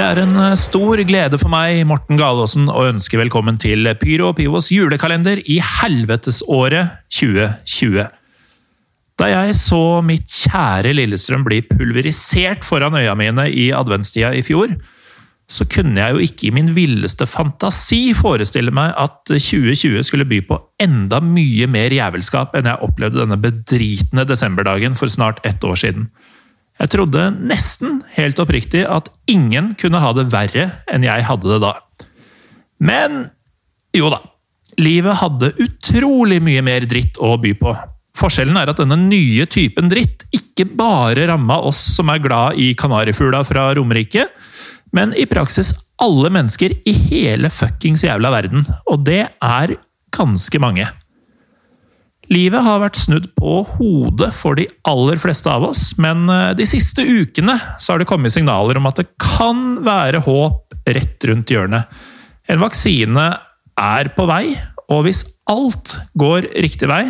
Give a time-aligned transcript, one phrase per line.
[0.00, 4.30] Det er en eh, stor glede for meg, Morten Galaasen, å ønske velkommen til Pyro
[4.30, 8.06] og Pivos julekalender i helvetesåret 2020.
[9.20, 14.72] Da jeg så mitt kjære Lillestrøm bli pulverisert foran øya mine i adventstida i fjor,
[15.44, 20.40] så kunne jeg jo ikke i min villeste fantasi forestille meg at 2020 skulle by
[20.48, 25.76] på enda mye mer jævelskap enn jeg opplevde denne bedritne desemberdagen for snart ett år
[25.84, 26.08] siden.
[26.80, 31.60] Jeg trodde nesten helt oppriktig at ingen kunne ha det verre enn jeg hadde det
[31.62, 31.74] da.
[32.80, 33.26] Men
[33.96, 34.22] jo da.
[34.80, 37.74] Livet hadde utrolig mye mer dritt å by på.
[38.16, 42.72] Forskjellen er at denne nye typen dritt ikke bare ramma oss som er glad i
[42.78, 44.26] kanarifugla fra Romerike,
[44.96, 48.64] men i praksis alle mennesker i hele fuckings jævla verden.
[48.90, 49.76] Og det er
[50.16, 50.88] ganske mange.
[52.30, 56.66] Livet har vært snudd på hodet for de aller fleste av oss, men eh, de
[56.68, 61.50] siste ukene så har det kommet signaler om at det kan være håp rett rundt
[61.50, 61.90] hjørnet.
[62.50, 63.26] En vaksine
[63.80, 64.44] er på vei,
[64.90, 67.08] og hvis alt går riktig vei,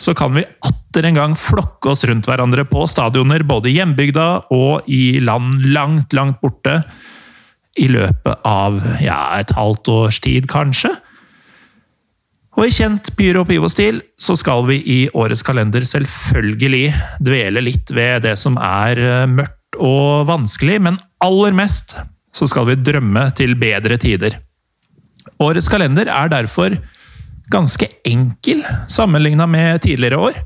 [0.00, 4.26] så kan vi atter en gang flokke oss rundt hverandre på stadioner både i hjembygda
[4.52, 6.80] og i land langt, langt borte
[7.80, 10.92] i løpet av ja, et halvt års tid, kanskje.
[12.52, 16.92] Og i kjent Pyro Pivo-stil så skal vi i årets kalender selvfølgelig
[17.24, 21.96] dvele litt ved det som er eh, mørkt og vanskelig, men aller mest
[22.32, 24.36] så skal vi drømme til bedre tider.
[25.42, 26.76] Årets kalender er derfor
[27.52, 30.36] ganske enkel sammenligna med tidligere år.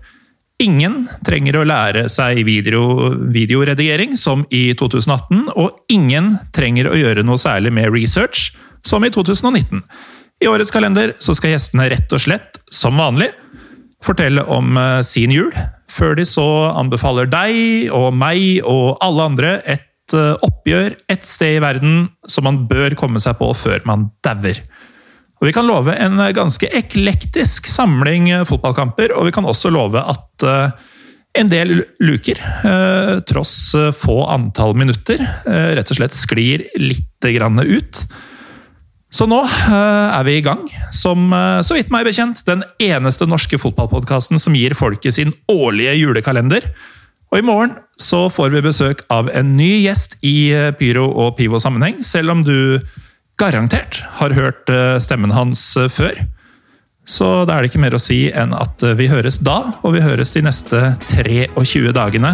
[0.62, 7.26] Ingen trenger å lære seg video, videoredigering som i 2018, og ingen trenger å gjøre
[7.26, 8.54] noe særlig med research
[8.86, 9.82] som i 2019.
[10.40, 13.30] I årets kalender så skal gjestene rett og slett, som vanlig,
[14.04, 15.52] fortelle om eh, sin jul,
[15.90, 21.56] før de så anbefaler deg og meg og alle andre et eh, oppgjør et sted
[21.56, 24.60] i verden som man bør komme seg på før man dauer.
[25.40, 30.04] Og Vi kan love en ganske eklektisk samling eh, fotballkamper, og vi kan også love
[30.04, 30.46] at
[31.36, 32.38] en del luker,
[33.28, 38.00] tross få antall minutter, rett og slett sklir litt ut.
[39.12, 43.28] Så nå uh, er vi i gang, som uh, så vidt meg bekjent den eneste
[43.30, 46.66] norske fotballpodkasten som gir folket sin årlige julekalender.
[47.30, 51.36] Og i morgen så får vi besøk av en ny gjest i uh, Pyro og
[51.38, 52.80] Pivo-sammenheng, selv om du
[53.38, 54.70] garantert har hørt
[55.04, 55.60] stemmen hans
[55.92, 56.22] før.
[57.04, 60.00] Så da er det ikke mer å si enn at vi høres da, og vi
[60.00, 60.80] høres de neste
[61.12, 62.32] 23 dagene.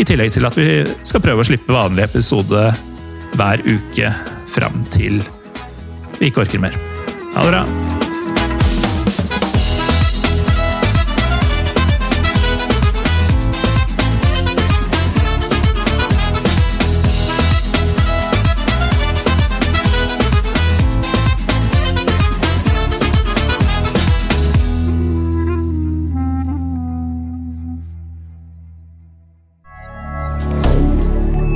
[0.00, 0.70] I tillegg til at vi
[1.04, 2.70] skal prøve å slippe vanlig episode
[3.36, 4.14] hver uke
[4.48, 5.20] fram til
[6.20, 6.76] vi ikke orker mer.
[7.34, 7.64] Ha det bra!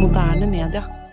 [0.05, 1.04] moderne media.